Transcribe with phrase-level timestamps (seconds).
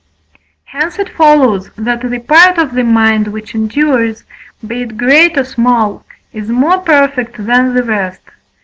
[0.65, 4.23] Hence it follows that the part of the mind which endures,
[4.65, 8.21] be it great or small, is more perfect than the rest.